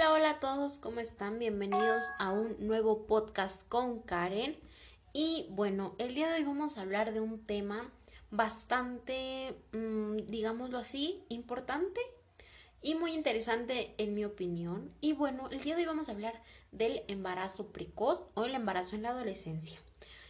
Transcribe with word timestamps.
Hola, 0.00 0.12
hola 0.14 0.30
a 0.30 0.40
todos, 0.40 0.78
¿cómo 0.78 1.00
están? 1.00 1.38
Bienvenidos 1.38 2.06
a 2.18 2.32
un 2.32 2.56
nuevo 2.58 3.06
podcast 3.06 3.68
con 3.68 4.00
Karen. 4.00 4.58
Y 5.12 5.46
bueno, 5.50 5.94
el 5.98 6.14
día 6.14 6.30
de 6.30 6.36
hoy 6.36 6.44
vamos 6.44 6.78
a 6.78 6.80
hablar 6.80 7.12
de 7.12 7.20
un 7.20 7.44
tema 7.44 7.92
bastante, 8.30 9.60
mm, 9.72 10.16
digámoslo 10.28 10.78
así, 10.78 11.22
importante 11.28 12.00
y 12.80 12.94
muy 12.94 13.12
interesante 13.12 13.94
en 13.98 14.14
mi 14.14 14.24
opinión. 14.24 14.90
Y 15.02 15.12
bueno, 15.12 15.50
el 15.50 15.60
día 15.60 15.76
de 15.76 15.82
hoy 15.82 15.88
vamos 15.88 16.08
a 16.08 16.12
hablar 16.12 16.42
del 16.72 17.02
embarazo 17.08 17.66
precoz 17.66 18.22
o 18.32 18.46
el 18.46 18.54
embarazo 18.54 18.96
en 18.96 19.02
la 19.02 19.10
adolescencia. 19.10 19.80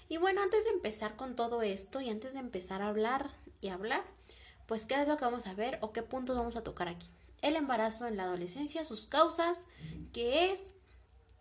Y 0.08 0.16
bueno, 0.16 0.42
antes 0.42 0.64
de 0.64 0.70
empezar 0.70 1.14
con 1.14 1.36
todo 1.36 1.62
esto 1.62 2.00
y 2.00 2.10
antes 2.10 2.32
de 2.32 2.40
empezar 2.40 2.82
a 2.82 2.88
hablar 2.88 3.30
y 3.60 3.68
hablar, 3.68 4.02
pues 4.66 4.84
qué 4.84 5.00
es 5.00 5.06
lo 5.06 5.16
que 5.16 5.26
vamos 5.26 5.46
a 5.46 5.54
ver 5.54 5.78
o 5.80 5.92
qué 5.92 6.02
puntos 6.02 6.36
vamos 6.36 6.56
a 6.56 6.64
tocar 6.64 6.88
aquí. 6.88 7.08
El 7.42 7.56
embarazo 7.56 8.06
en 8.06 8.16
la 8.16 8.24
adolescencia, 8.24 8.84
sus 8.84 9.06
causas, 9.06 9.66
qué 10.12 10.52
es, 10.52 10.74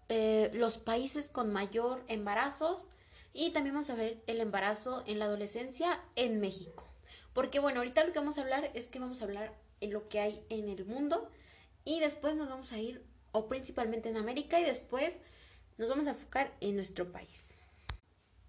eh, 0.08 0.49
los 0.53 0.77
países 0.77 1.27
con 1.27 1.52
mayor 1.52 2.03
embarazos 2.08 2.85
y 3.34 3.52
también 3.52 3.75
vamos 3.75 3.89
a 3.89 3.95
ver 3.95 4.23
el 4.27 4.41
embarazo 4.41 5.03
en 5.05 5.20
la 5.20 5.25
adolescencia 5.25 6.02
en 6.16 6.39
México. 6.39 6.88
Porque 7.34 7.59
bueno, 7.59 7.80
ahorita 7.80 8.03
lo 8.03 8.12
que 8.12 8.20
vamos 8.20 8.38
a 8.38 8.41
hablar 8.41 8.72
es 8.73 8.88
que 8.88 8.99
vamos 8.99 9.22
a 9.22 9.25
hablar 9.25 9.53
en 9.81 9.94
lo 9.94 10.09
que 10.09 10.20
hay 10.20 10.44
en 10.49 10.67
el 10.70 10.85
mundo 10.85 11.30
y 11.85 12.00
después 12.00 12.36
nos 12.36 12.50
vamos 12.50 12.72
a 12.72 12.80
ir 12.80 13.03
o 13.31 13.47
principalmente 13.47 14.09
en 14.09 14.17
América 14.17 14.59
y 14.59 14.63
después 14.63 15.19
nos 15.78 15.89
vamos 15.89 16.08
a 16.08 16.11
enfocar 16.11 16.53
en 16.59 16.75
nuestro 16.75 17.11
país. 17.11 17.44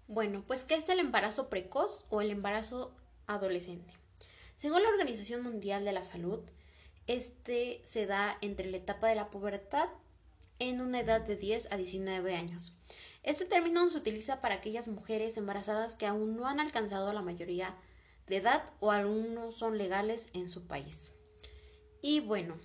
Bueno, 0.07 0.43
pues 0.45 0.63
¿qué 0.63 0.75
es 0.75 0.89
el 0.89 0.99
embarazo 0.99 1.49
precoz 1.49 2.05
o 2.09 2.21
el 2.21 2.31
embarazo 2.31 2.93
adolescente? 3.27 3.93
Según 4.57 4.83
la 4.83 4.89
Organización 4.89 5.41
Mundial 5.41 5.85
de 5.85 5.93
la 5.93 6.03
Salud, 6.03 6.41
este 7.07 7.81
se 7.83 8.05
da 8.05 8.37
entre 8.41 8.69
la 8.69 8.77
etapa 8.77 9.07
de 9.07 9.15
la 9.15 9.29
pubertad 9.29 9.89
en 10.59 10.81
una 10.81 10.99
edad 10.99 11.21
de 11.21 11.35
10 11.35 11.71
a 11.71 11.77
19 11.77 12.35
años. 12.35 12.73
Este 13.23 13.45
término 13.45 13.89
se 13.89 13.97
utiliza 13.97 14.41
para 14.41 14.55
aquellas 14.55 14.87
mujeres 14.87 15.37
embarazadas 15.37 15.95
que 15.95 16.07
aún 16.07 16.37
no 16.37 16.47
han 16.47 16.59
alcanzado 16.59 17.13
la 17.13 17.21
mayoría 17.21 17.75
de 18.27 18.37
edad 18.37 18.63
o 18.79 18.91
aún 18.91 19.35
no 19.35 19.51
son 19.51 19.77
legales 19.77 20.27
en 20.33 20.49
su 20.49 20.65
país. 20.67 21.13
Y 22.01 22.19
bueno, 22.19 22.57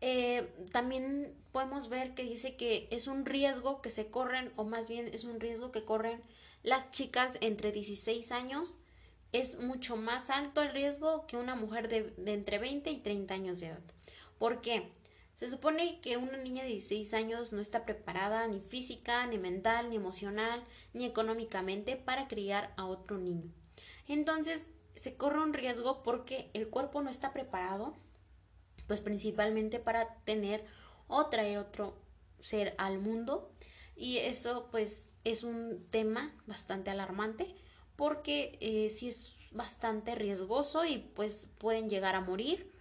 eh, 0.00 0.48
también 0.72 1.34
podemos 1.52 1.88
ver 1.88 2.14
que 2.14 2.22
dice 2.22 2.56
que 2.56 2.88
es 2.90 3.06
un 3.06 3.26
riesgo 3.26 3.82
que 3.82 3.90
se 3.90 4.10
corren, 4.10 4.52
o 4.56 4.64
más 4.64 4.88
bien 4.88 5.08
es 5.12 5.24
un 5.24 5.40
riesgo 5.40 5.72
que 5.72 5.84
corren 5.84 6.22
las 6.62 6.90
chicas 6.90 7.38
entre 7.40 7.72
16 7.72 8.32
años. 8.32 8.78
Es 9.32 9.58
mucho 9.58 9.96
más 9.96 10.28
alto 10.30 10.60
el 10.62 10.72
riesgo 10.72 11.26
que 11.26 11.36
una 11.36 11.54
mujer 11.54 11.88
de, 11.88 12.12
entre 12.32 12.58
20 12.58 12.90
y 12.90 12.98
30 12.98 13.34
años 13.34 13.60
de 13.60 13.68
edad. 13.68 13.82
¿Por 14.38 14.60
qué? 14.60 14.90
Se 15.34 15.48
supone 15.48 16.00
que 16.00 16.16
una 16.16 16.36
niña 16.36 16.64
de 16.64 16.70
16 16.70 17.14
años 17.14 17.52
no 17.52 17.60
está 17.60 17.84
preparada 17.84 18.46
ni 18.48 18.60
física, 18.60 19.26
ni 19.26 19.38
mental, 19.38 19.88
ni 19.88 19.96
emocional, 19.96 20.62
ni 20.92 21.06
económicamente 21.06 21.96
para 21.96 22.28
criar 22.28 22.74
a 22.76 22.86
otro 22.86 23.18
niño. 23.18 23.50
Entonces, 24.06 24.66
se 24.96 25.16
corre 25.16 25.40
un 25.40 25.54
riesgo 25.54 26.02
porque 26.02 26.50
el 26.52 26.68
cuerpo 26.68 27.00
no 27.00 27.08
está 27.08 27.32
preparado, 27.32 27.94
pues 28.86 29.00
principalmente 29.00 29.78
para 29.78 30.16
tener 30.24 30.64
o 31.06 31.26
traer 31.26 31.58
otro 31.58 31.96
ser 32.40 32.74
al 32.78 32.98
mundo. 32.98 33.50
Y 33.96 34.18
eso 34.18 34.68
pues 34.70 35.08
es 35.24 35.44
un 35.44 35.86
tema 35.90 36.34
bastante 36.46 36.90
alarmante 36.90 37.54
porque 38.00 38.56
eh, 38.62 38.88
sí 38.88 39.10
es 39.10 39.34
bastante 39.50 40.14
riesgoso 40.14 40.86
y 40.86 40.96
pues 41.14 41.50
pueden 41.58 41.90
llegar 41.90 42.14
a 42.14 42.22
morir 42.22 42.72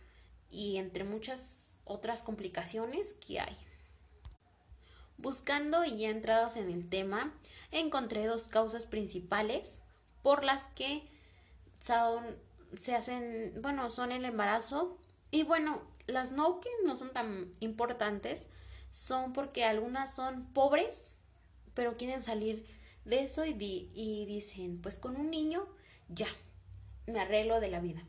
y 0.50 0.78
entre 0.78 1.04
muchas 1.04 1.76
otras 1.84 2.24
complicaciones 2.24 3.16
que 3.16 3.42
hay. 3.42 3.58
Buscando 5.18 5.84
y 5.84 5.98
ya 5.98 6.10
entrados 6.10 6.56
en 6.56 6.72
el 6.72 6.88
tema, 6.88 7.34
encontré 7.70 8.28
dos 8.28 8.48
causas 8.48 8.86
principales 8.86 9.82
por 10.24 10.46
las 10.46 10.70
que 10.70 11.06
son, 11.80 12.24
se 12.78 12.96
hacen, 12.96 13.62
bueno, 13.62 13.90
son 13.90 14.14
el 14.14 14.24
embarazo. 14.24 14.98
Y 15.32 15.44
bueno, 15.44 15.82
las 16.08 16.32
no 16.32 16.62
que 16.62 16.70
no 16.86 16.96
son 16.96 17.12
tan 17.12 17.54
importantes 17.60 18.48
son 18.94 19.34
porque 19.34 19.66
algunas 19.66 20.16
son 20.16 20.46
pobres, 20.54 21.24
pero 21.74 21.98
quieren 21.98 22.24
salir 22.24 22.79
de 23.10 23.24
eso 23.24 23.46
y, 23.46 23.54
dicen, 23.54 24.82
pues 24.82 24.98
con 24.98 25.16
un 25.16 25.30
niño 25.30 25.68
ya, 26.08 26.30
me 27.08 27.20
arreglo 27.20 27.60
de 27.60 27.70
la 27.70 27.80
vida. 27.80 28.04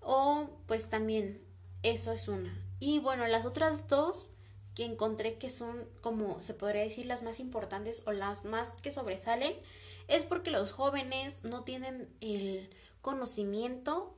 O 0.00 0.48
pues 0.66 0.88
también 0.88 1.42
eso 1.82 2.12
es 2.12 2.28
una. 2.28 2.56
Y 2.80 3.00
bueno, 3.00 3.26
las 3.26 3.44
otras 3.44 3.88
dos 3.88 4.30
que 4.74 4.84
encontré 4.84 5.38
que 5.38 5.50
son 5.50 5.88
como 6.00 6.40
se 6.40 6.54
podría 6.54 6.82
decir 6.82 7.06
las 7.06 7.22
más 7.22 7.40
importantes 7.40 8.02
o 8.06 8.12
las 8.12 8.44
más 8.44 8.70
que 8.80 8.92
sobresalen 8.92 9.54
es 10.06 10.24
porque 10.24 10.50
los 10.50 10.72
jóvenes 10.72 11.42
no 11.42 11.64
tienen 11.64 12.08
el 12.20 12.70
conocimiento 13.02 14.14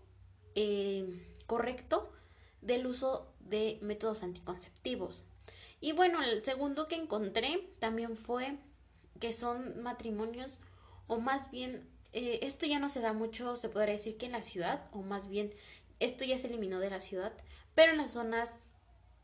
eh, 0.55 1.27
correcto 1.47 2.13
del 2.61 2.87
uso 2.87 3.33
de 3.41 3.79
métodos 3.81 4.23
anticonceptivos. 4.23 5.25
Y 5.81 5.93
bueno, 5.93 6.23
el 6.23 6.45
segundo 6.45 6.89
que 6.89 6.97
encontré 6.97 7.71
también 7.79 8.17
fue 8.17 8.59
que 9.21 9.33
son 9.33 9.83
matrimonios 9.83 10.59
o 11.07 11.21
más 11.21 11.51
bien 11.51 11.89
eh, 12.13 12.41
esto 12.43 12.67
ya 12.67 12.79
no 12.79 12.89
se 12.89 13.01
da 13.01 13.13
mucho, 13.13 13.57
se 13.57 13.69
podría 13.69 13.95
decir 13.95 14.17
que 14.17 14.27
en 14.27 14.33
la 14.33 14.43
ciudad 14.43 14.89
o 14.93 15.03
más 15.03 15.29
bien 15.29 15.55
esto 16.01 16.25
ya 16.25 16.39
se 16.39 16.49
eliminó 16.49 16.81
de 16.81 16.91
la 16.91 17.01
ciudad, 17.01 17.33
pero 17.75 17.93
en 17.93 17.99
las 17.99 18.13
zonas 18.13 18.55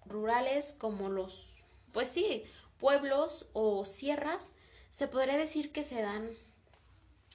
rurales 0.05 0.75
como 0.79 1.09
los, 1.09 1.49
pues 1.93 2.09
sí, 2.09 2.45
pueblos 2.79 3.47
o 3.55 3.84
sierras, 3.84 4.51
se 4.91 5.09
podría 5.09 5.37
decir 5.37 5.73
que 5.73 5.84
se 5.84 6.01
dan 6.03 6.28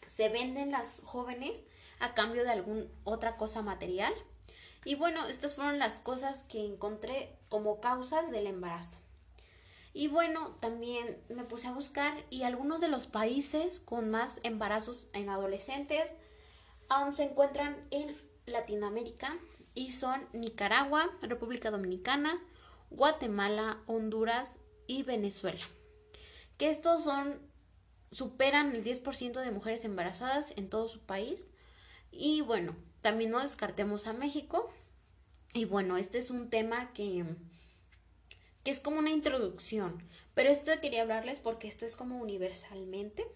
se 0.07 0.29
venden 0.29 0.71
las 0.71 0.99
jóvenes 1.03 1.57
a 1.99 2.13
cambio 2.13 2.43
de 2.43 2.51
alguna 2.51 2.85
otra 3.03 3.37
cosa 3.37 3.61
material. 3.61 4.13
Y 4.83 4.95
bueno, 4.95 5.25
estas 5.27 5.55
fueron 5.55 5.79
las 5.79 5.99
cosas 5.99 6.43
que 6.43 6.65
encontré 6.65 7.37
como 7.49 7.79
causas 7.79 8.29
del 8.31 8.47
embarazo. 8.47 8.97
Y 9.93 10.07
bueno, 10.07 10.55
también 10.59 11.21
me 11.29 11.43
puse 11.43 11.67
a 11.67 11.73
buscar 11.73 12.25
y 12.29 12.43
algunos 12.43 12.79
de 12.79 12.87
los 12.87 13.07
países 13.07 13.79
con 13.79 14.09
más 14.09 14.39
embarazos 14.43 15.09
en 15.13 15.29
adolescentes 15.29 16.13
aún 16.87 17.13
se 17.13 17.23
encuentran 17.23 17.77
en 17.91 18.15
Latinoamérica 18.45 19.37
y 19.73 19.91
son 19.91 20.27
Nicaragua, 20.33 21.09
República 21.21 21.71
Dominicana, 21.71 22.41
Guatemala, 22.89 23.81
Honduras 23.85 24.51
y 24.87 25.03
Venezuela. 25.03 25.65
Que 26.57 26.69
estos 26.69 27.03
son 27.03 27.51
superan 28.11 28.75
el 28.75 28.83
10% 28.83 29.41
de 29.41 29.51
mujeres 29.51 29.85
embarazadas 29.85 30.53
en 30.57 30.69
todo 30.69 30.89
su 30.89 30.99
país. 31.01 31.47
Y 32.11 32.41
bueno, 32.41 32.75
también 33.01 33.31
no 33.31 33.39
descartemos 33.39 34.05
a 34.07 34.13
México. 34.13 34.69
Y 35.53 35.65
bueno, 35.65 35.97
este 35.97 36.17
es 36.17 36.29
un 36.29 36.49
tema 36.49 36.93
que, 36.93 37.25
que 38.63 38.71
es 38.71 38.79
como 38.79 38.99
una 38.99 39.11
introducción. 39.11 40.03
Pero 40.33 40.49
esto 40.49 40.71
quería 40.81 41.01
hablarles 41.01 41.39
porque 41.39 41.67
esto 41.67 41.85
es 41.85 41.95
como 41.95 42.19
universalmente. 42.19 43.27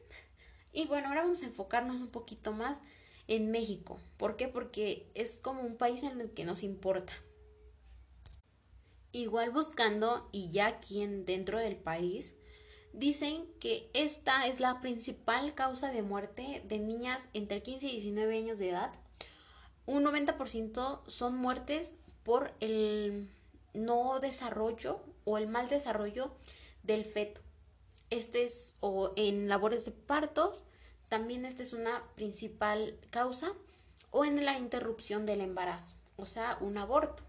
Y 0.71 0.85
bueno, 0.87 1.09
ahora 1.09 1.23
vamos 1.23 1.41
a 1.41 1.47
enfocarnos 1.47 1.97
un 1.97 2.09
poquito 2.09 2.51
más 2.51 2.81
en 3.27 3.51
México. 3.51 3.99
¿Por 4.17 4.35
qué? 4.35 4.47
Porque 4.47 5.09
es 5.15 5.39
como 5.39 5.61
un 5.61 5.77
país 5.77 6.03
en 6.03 6.19
el 6.21 6.31
que 6.31 6.45
nos 6.45 6.63
importa. 6.63 7.13
Igual 9.11 9.51
buscando 9.51 10.29
y 10.31 10.51
ya 10.51 10.67
aquí 10.67 11.01
en, 11.01 11.25
dentro 11.25 11.57
del 11.57 11.77
país, 11.77 12.33
dicen 12.93 13.45
que 13.59 13.89
esta 13.93 14.45
es 14.47 14.59
la 14.59 14.81
principal 14.81 15.53
causa 15.53 15.91
de 15.91 16.01
muerte 16.01 16.63
de 16.67 16.79
niñas 16.79 17.29
entre 17.33 17.61
15 17.61 17.87
y 17.87 17.91
19 17.93 18.37
años 18.37 18.59
de 18.59 18.69
edad. 18.69 18.91
Un 19.85 20.03
90% 20.03 21.01
son 21.07 21.37
muertes 21.37 21.97
por 22.23 22.53
el 22.59 23.29
no 23.73 24.19
desarrollo 24.19 25.01
o 25.25 25.37
el 25.37 25.47
mal 25.47 25.67
desarrollo 25.67 26.31
del 26.83 27.03
feto. 27.03 27.41
Este 28.09 28.45
es, 28.45 28.75
o 28.79 29.11
en 29.15 29.49
labores 29.49 29.85
de 29.85 29.91
partos, 29.91 30.63
también 31.09 31.45
esta 31.45 31.63
es 31.63 31.73
una 31.73 32.03
principal 32.15 32.97
causa, 33.09 33.53
o 34.11 34.23
en 34.23 34.45
la 34.45 34.57
interrupción 34.57 35.25
del 35.25 35.41
embarazo, 35.41 35.93
o 36.15 36.25
sea, 36.25 36.57
un 36.61 36.77
aborto. 36.77 37.23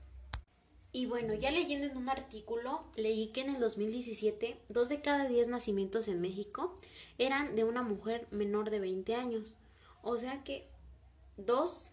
Y 0.93 1.07
bueno, 1.07 1.35
ya 1.35 1.51
leyendo 1.51 1.89
en 1.89 1.97
un 1.97 2.09
artículo, 2.09 2.85
leí 2.95 3.29
que 3.29 3.43
en 3.43 3.55
el 3.55 3.61
2017, 3.61 4.59
dos 4.69 4.89
de 4.89 5.03
cada 5.03 5.27
diez 5.27 5.49
nacimientos 5.49 6.09
en 6.09 6.21
México 6.21 6.79
eran 7.19 7.55
de 7.55 7.65
una 7.65 7.83
mujer 7.83 8.27
menor 8.31 8.71
de 8.71 8.81
20 8.81 9.15
años. 9.15 9.59
O 10.03 10.17
sea 10.17 10.43
que 10.43 10.69
dos, 11.37 11.91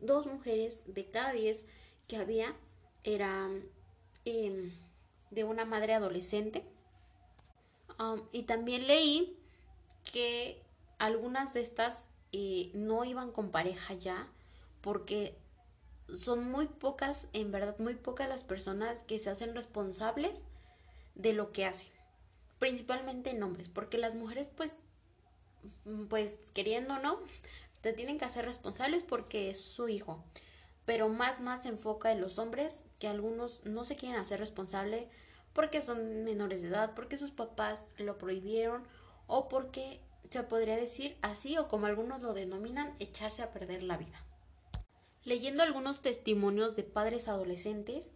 dos 0.00 0.26
mujeres 0.26 0.82
de 0.86 1.06
cada 1.06 1.32
diez 1.32 1.66
que 2.08 2.16
había 2.16 2.56
eran 3.04 3.62
em, 4.24 4.72
de 5.32 5.44
una 5.44 5.64
madre 5.64 5.94
adolescente. 5.94 6.64
Y 8.32 8.44
también 8.44 8.86
leí 8.86 9.38
que 10.10 10.60
algunas 10.98 11.54
de 11.54 11.60
estas 11.60 12.08
eh, 12.32 12.70
no 12.74 13.04
iban 13.04 13.30
con 13.30 13.50
pareja 13.50 13.94
ya 13.94 14.28
porque 14.80 15.36
son 16.14 16.50
muy 16.50 16.66
pocas, 16.66 17.28
en 17.32 17.52
verdad, 17.52 17.76
muy 17.78 17.94
pocas 17.94 18.28
las 18.28 18.42
personas 18.42 19.00
que 19.00 19.18
se 19.20 19.30
hacen 19.30 19.54
responsables 19.54 20.42
de 21.14 21.32
lo 21.32 21.52
que 21.52 21.64
hacen. 21.64 21.92
Principalmente 22.58 23.30
en 23.30 23.42
hombres, 23.42 23.68
porque 23.68 23.98
las 23.98 24.14
mujeres, 24.14 24.50
pues, 24.54 24.74
pues 26.08 26.38
queriendo 26.54 26.94
o 26.94 26.98
no, 26.98 27.20
te 27.80 27.92
tienen 27.92 28.18
que 28.18 28.24
hacer 28.24 28.44
responsables 28.44 29.02
porque 29.02 29.50
es 29.50 29.60
su 29.60 29.88
hijo. 29.88 30.24
Pero 30.84 31.08
más, 31.08 31.40
más 31.40 31.62
se 31.62 31.68
enfoca 31.68 32.12
en 32.12 32.20
los 32.20 32.38
hombres, 32.38 32.84
que 32.98 33.08
algunos 33.08 33.64
no 33.64 33.84
se 33.84 33.96
quieren 33.96 34.18
hacer 34.18 34.40
responsable 34.40 35.08
porque 35.52 35.82
son 35.82 36.24
menores 36.24 36.62
de 36.62 36.68
edad, 36.68 36.94
porque 36.94 37.18
sus 37.18 37.30
papás 37.30 37.88
lo 37.98 38.18
prohibieron 38.18 38.82
o 39.26 39.48
porque 39.48 40.00
se 40.30 40.42
podría 40.42 40.76
decir 40.76 41.16
así 41.22 41.58
o 41.58 41.68
como 41.68 41.86
algunos 41.86 42.22
lo 42.22 42.32
denominan, 42.32 42.94
echarse 42.98 43.42
a 43.42 43.52
perder 43.52 43.82
la 43.82 43.98
vida. 43.98 44.24
Leyendo 45.24 45.62
algunos 45.62 46.00
testimonios 46.00 46.74
de 46.74 46.82
padres 46.82 47.28
adolescentes, 47.28 48.10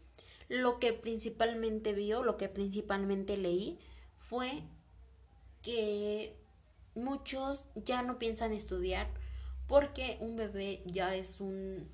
lo 0.49 0.79
que 0.79 0.93
principalmente 0.93 1.93
vio, 1.93 2.23
lo 2.23 2.37
que 2.37 2.49
principalmente 2.49 3.37
leí, 3.37 3.79
fue 4.19 4.63
que 5.63 6.37
muchos 6.95 7.67
ya 7.75 8.03
no 8.03 8.19
piensan 8.19 8.53
estudiar 8.53 9.09
porque 9.67 10.17
un 10.21 10.37
bebé 10.37 10.83
ya 10.87 11.15
es 11.15 11.41
un, 11.41 11.89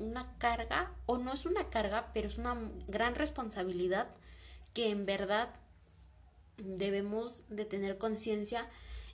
una 0.00 0.36
carga, 0.38 0.92
o 1.06 1.18
no 1.18 1.32
es 1.32 1.46
una 1.46 1.70
carga, 1.70 2.10
pero 2.12 2.26
es 2.26 2.38
una 2.38 2.56
gran 2.88 3.14
responsabilidad 3.14 4.08
que 4.74 4.90
en 4.90 5.06
verdad 5.06 5.50
debemos 6.56 7.44
de 7.48 7.64
tener 7.64 7.98
conciencia 7.98 8.68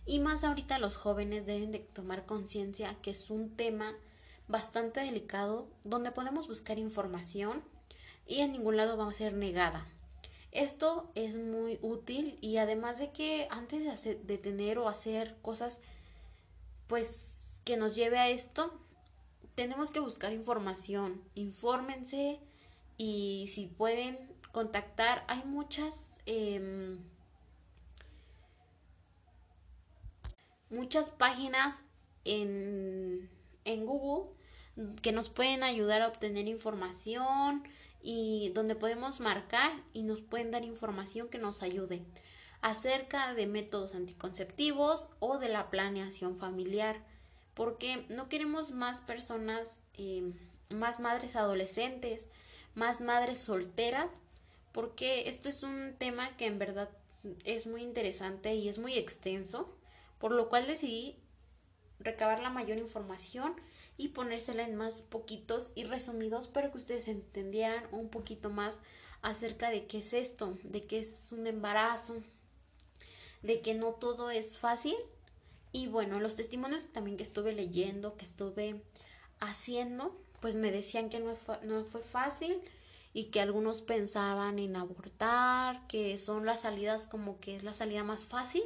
y 0.05 0.21
más 0.21 0.45
ahorita 0.45 0.79
los 0.79 0.97
jóvenes 0.97 1.47
deben 1.47 1.73
de 1.73 1.81
tomar 1.81 2.27
conciencia 2.27 2.97
que 3.03 3.11
es 3.11 3.31
un 3.31 3.55
tema 3.57 3.95
bastante 4.49 5.01
delicado 5.01 5.69
donde 5.83 6.13
podemos 6.13 6.49
buscar 6.49 6.79
información 6.79 7.63
y 8.27 8.41
en 8.41 8.53
ningún 8.53 8.77
lado 8.77 8.97
va 8.97 9.09
a 9.09 9.15
ser 9.15 9.35
negada. 9.35 9.87
Esto 10.53 11.11
es 11.15 11.37
muy 11.37 11.79
útil 11.83 12.39
y 12.41 12.57
además 12.57 12.99
de 12.99 13.11
que 13.11 13.47
antes 13.51 13.85
de, 13.85 13.91
hacer, 13.91 14.19
tener 14.41 14.79
o 14.79 14.89
hacer 14.89 15.37
cosas 15.43 15.83
pues 16.87 17.61
que 17.65 17.77
nos 17.77 17.95
lleve 17.95 18.19
a 18.19 18.29
esto, 18.29 18.73
tenemos 19.57 19.91
que 19.91 19.99
buscar 19.99 20.33
información. 20.33 21.21
Infórmense 21.35 22.39
y 22.97 23.47
si 23.49 23.67
pueden 23.67 24.19
contactar, 24.53 25.25
hay 25.27 25.43
muchas 25.45 26.19
em, 26.27 26.99
muchas 30.71 31.09
páginas 31.09 31.83
en, 32.25 33.29
en 33.65 33.87
Google 33.87 34.31
que 35.03 35.13
nos 35.13 35.31
pueden 35.31 35.63
ayudar 35.63 36.03
a 36.03 36.09
obtener 36.09 36.49
información 36.49 37.65
y 38.03 38.51
donde 38.55 38.77
podemos 38.77 39.21
marcar 39.21 39.73
y 39.95 40.03
nos 40.03 40.21
pueden 40.21 40.51
dar 40.51 40.65
información 40.65 41.29
que 41.29 41.39
nos 41.39 41.63
ayude 41.63 42.05
acerca 42.61 43.35
de 43.35 43.47
métodos 43.47 43.95
anticonceptivos 43.95 45.09
o 45.19 45.39
de 45.39 45.49
la 45.49 45.71
planeación 45.71 46.37
familiar 46.37 47.03
porque 47.57 48.05
no 48.11 48.29
queremos 48.29 48.73
más 48.73 49.01
personas, 49.01 49.81
eh, 49.95 50.31
más 50.69 51.01
madres 51.01 51.37
adolescentes, 51.37 52.29
más 52.75 53.01
madres 53.01 53.39
solteras, 53.39 54.13
porque 54.73 55.31
esto 55.31 55.49
es 55.49 55.63
un 55.63 55.95
tema 55.99 56.37
que 56.37 56.45
en 56.45 56.59
verdad 56.59 56.91
es 57.45 57.67
muy 57.67 57.83
interesante 57.83 58.55
y 58.55 58.69
es 58.69 58.79
muy 58.79 58.99
extenso, 58.99 59.75
por 60.19 60.33
lo 60.33 60.51
cual 60.51 60.67
decidí 60.67 61.17
recabar 61.99 62.41
la 62.41 62.51
mayor 62.51 62.77
información 62.77 63.55
y 63.97 64.09
ponérsela 64.09 64.65
en 64.65 64.77
más 64.77 65.01
poquitos 65.01 65.73
y 65.75 65.85
resumidos 65.85 66.49
para 66.49 66.71
que 66.71 66.77
ustedes 66.77 67.09
entendieran 67.09 67.87
un 67.91 68.11
poquito 68.11 68.51
más 68.51 68.81
acerca 69.23 69.71
de 69.71 69.87
qué 69.87 70.01
es 70.01 70.13
esto, 70.13 70.59
de 70.63 70.85
qué 70.85 70.99
es 70.99 71.33
un 71.33 71.47
embarazo, 71.47 72.17
de 73.41 73.63
que 73.63 73.73
no 73.73 73.95
todo 73.95 74.31
es 74.31 74.59
fácil 74.59 74.95
y 75.77 75.89
bueno, 75.89 76.21
los 76.21 76.37
testimonios 76.37 76.87
también 76.87 77.19
que 77.19 77.23
estuve 77.23 77.53
leyendo, 77.53 78.17
que 78.17 78.25
estuve 78.25 78.83
haciendo, 79.41 80.19
pues 80.41 80.55
me 80.55 80.71
decían 80.71 81.11
que 81.11 81.21
no 81.21 81.37
fue, 81.37 81.59
no 81.65 81.85
fue 81.85 82.03
fácil 82.03 82.63
y 83.13 83.25
que 83.25 83.43
algunos 83.43 83.83
pensaban 83.83 84.59
en 84.59 84.75
abortar, 84.75 85.87
que 85.87 86.17
son 86.17 86.47
las 86.47 86.63
salidas 86.63 87.07
como 87.07 87.41
que 87.41 87.57
es 87.57 87.63
la 87.63 87.75
salida 87.75 88.05
más 88.05 88.25
fácil, 88.25 88.63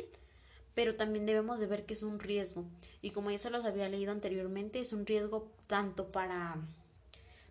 pero 0.75 0.95
también 0.95 1.27
debemos 1.27 1.59
de 1.59 1.67
ver 1.67 1.85
que 1.85 1.95
es 1.95 2.05
un 2.05 2.21
riesgo. 2.21 2.65
Y 3.03 3.11
como 3.11 3.33
ya 3.33 3.39
se 3.39 3.51
los 3.51 3.65
había 3.65 3.89
leído 3.89 4.13
anteriormente, 4.13 4.79
es 4.79 4.93
un 4.93 5.05
riesgo 5.05 5.51
tanto 5.67 6.13
para 6.13 6.59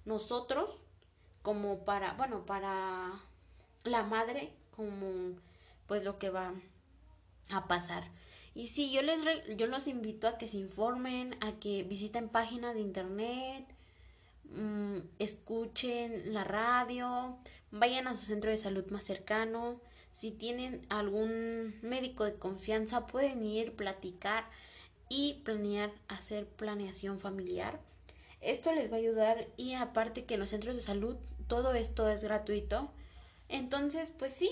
nosotros 0.05 0.81
como 1.41 1.83
para, 1.83 2.13
bueno, 2.13 2.45
para 2.45 3.21
la 3.83 4.03
madre, 4.03 4.53
como 4.73 5.35
pues 5.85 6.05
lo 6.05 6.17
que 6.17 6.29
va 6.29 6.53
a 7.49 7.67
pasar. 7.67 8.09
Y 8.59 8.67
sí, 8.67 8.91
yo 8.91 9.01
les 9.01 9.21
yo 9.55 9.67
los 9.67 9.87
invito 9.87 10.27
a 10.27 10.37
que 10.37 10.49
se 10.49 10.57
informen, 10.57 11.37
a 11.39 11.53
que 11.61 11.83
visiten 11.83 12.27
páginas 12.27 12.73
de 12.73 12.81
internet, 12.81 13.65
mm, 14.51 14.97
escuchen 15.17 16.33
la 16.33 16.43
radio, 16.43 17.37
vayan 17.71 18.07
a 18.07 18.15
su 18.15 18.25
centro 18.25 18.51
de 18.51 18.57
salud 18.57 18.85
más 18.87 19.05
cercano. 19.05 19.79
Si 20.11 20.31
tienen 20.31 20.85
algún 20.89 21.73
médico 21.81 22.25
de 22.25 22.35
confianza, 22.35 23.07
pueden 23.07 23.45
ir, 23.45 23.77
platicar 23.77 24.43
y 25.07 25.35
planear, 25.45 25.93
hacer 26.09 26.45
planeación 26.45 27.21
familiar. 27.21 27.79
Esto 28.41 28.73
les 28.73 28.91
va 28.91 28.95
a 28.97 28.99
ayudar 28.99 29.47
y 29.55 29.75
aparte 29.75 30.25
que 30.25 30.33
en 30.33 30.41
los 30.41 30.49
centros 30.49 30.75
de 30.75 30.81
salud 30.81 31.15
todo 31.47 31.73
esto 31.75 32.09
es 32.09 32.25
gratuito. 32.25 32.91
Entonces, 33.47 34.11
pues 34.19 34.33
sí, 34.33 34.51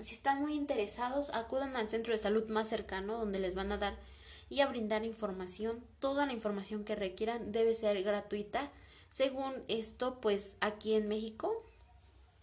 si 0.00 0.14
están 0.14 0.40
muy 0.40 0.54
interesados, 0.54 1.30
acudan 1.30 1.76
al 1.76 1.88
centro 1.88 2.12
de 2.12 2.18
salud 2.18 2.48
más 2.48 2.68
cercano 2.68 3.18
donde 3.18 3.38
les 3.38 3.54
van 3.54 3.72
a 3.72 3.78
dar 3.78 3.98
y 4.48 4.60
a 4.60 4.68
brindar 4.68 5.04
información. 5.04 5.84
Toda 5.98 6.26
la 6.26 6.32
información 6.32 6.84
que 6.84 6.94
requieran 6.94 7.52
debe 7.52 7.74
ser 7.74 8.02
gratuita. 8.02 8.70
Según 9.10 9.52
esto, 9.68 10.20
pues 10.20 10.56
aquí 10.60 10.94
en 10.94 11.08
México, 11.08 11.64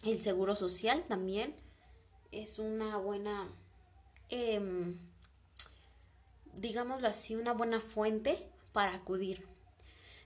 el 0.02 0.20
Seguro 0.22 0.56
Social 0.56 1.04
también 1.08 1.54
es 2.32 2.58
una 2.58 2.96
buena, 2.96 3.48
eh, 4.28 4.96
digámoslo 6.54 7.08
así, 7.08 7.34
una 7.36 7.52
buena 7.52 7.80
fuente 7.80 8.48
para 8.72 8.94
acudir. 8.94 9.46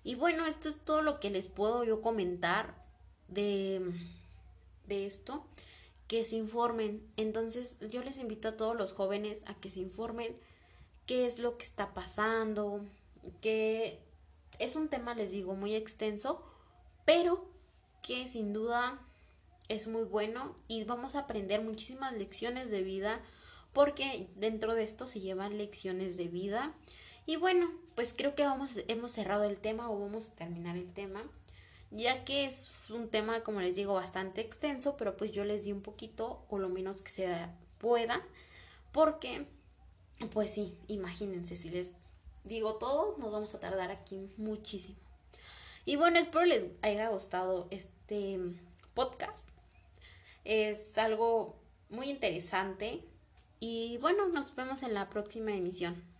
Y 0.05 0.15
bueno, 0.15 0.47
esto 0.47 0.69
es 0.69 0.79
todo 0.79 1.03
lo 1.03 1.19
que 1.19 1.31
les 1.31 1.49
puedo 1.49 1.83
yo 1.85 2.03
comentar 2.03 2.75
de, 3.29 3.81
de 4.87 5.07
esto 5.07 5.47
que 6.07 6.25
se 6.25 6.37
informen. 6.37 7.03
Entonces 7.17 7.77
yo 7.91 8.03
les 8.03 8.19
invito 8.19 8.49
a 8.49 8.57
todos 8.57 8.77
los 8.77 8.93
jóvenes 8.93 9.43
a 9.47 9.55
que 9.55 9.71
se 9.71 9.81
informen 9.81 10.37
qué 11.07 11.27
es 11.27 11.39
lo 11.39 11.57
que 11.57 11.65
está 11.65 11.95
pasando, 11.95 12.85
que 13.41 14.01
es 14.59 14.77
un 14.77 14.89
tema, 14.89 15.15
les 15.15 15.31
digo, 15.31 15.55
muy 15.55 15.75
extenso, 15.75 16.43
pero 17.05 17.47
que 18.03 18.29
sin 18.29 18.53
duda 18.53 19.01
es 19.69 19.89
muy 19.89 20.05
bueno 20.05 20.57
y 20.69 20.85
vamos 20.85 21.15
a 21.15 21.21
aprender 21.21 21.63
muchísimas 21.63 22.13
lecciones 22.13 22.71
de 22.71 22.83
vida 22.83 23.21
porque 23.73 24.29
dentro 24.37 24.75
de 24.75 24.85
esto 24.85 25.07
se 25.07 25.21
llevan 25.21 25.59
lecciones 25.59 26.17
de 26.17 26.29
vida. 26.29 26.75
Y 27.27 27.37
bueno, 27.37 27.73
pues 27.95 28.15
creo 28.17 28.35
que 28.35 28.45
vamos, 28.45 28.73
hemos 28.89 29.13
cerrado 29.13 29.45
el 29.45 29.57
tema 29.57 29.91
o 29.91 29.99
vamos 29.99 30.29
a 30.29 30.35
terminar 30.35 30.77
el 30.77 30.93
tema 30.93 31.23
ya 31.95 32.25
que 32.25 32.45
es 32.45 32.73
un 32.91 33.09
tema, 33.09 33.43
como 33.43 33.61
les 33.61 33.77
digo, 33.77 33.95
bastante 33.95 34.41
extenso, 34.41 34.97
pero 34.97 35.17
pues 35.17 35.33
yo 35.33 35.45
les 35.45 35.65
di 35.65 35.73
un 35.73 35.81
poquito 35.81 36.45
o 36.49 36.59
lo 36.59 36.69
menos 36.69 37.03
que 37.03 37.11
se 37.11 37.47
pueda, 37.79 38.21
porque, 38.93 39.47
pues 40.33 40.51
sí, 40.51 40.77
imagínense, 40.89 41.57
si 41.57 41.71
les 41.71 41.95
digo 42.43 42.75
todo, 42.77 43.17
nos 43.19 43.33
vamos 43.33 43.55
a 43.55 43.61
tardar 43.61 43.91
aquí 43.91 44.29
muchísimo. 44.37 44.99
Y 45.85 45.97
bueno, 45.97 46.19
espero 46.19 46.45
les 46.45 46.67
haya 46.83 47.09
gustado 47.11 47.69
este 47.71 48.39
podcast. 48.95 49.49
Es 50.45 50.97
algo 50.99 51.57
muy 51.91 52.11
interesante. 52.11 53.05
Y 53.61 53.99
bueno, 53.99 54.29
nos 54.29 54.55
vemos 54.55 54.83
en 54.83 54.95
la 54.95 55.11
próxima 55.11 55.53
emisión. 55.53 56.14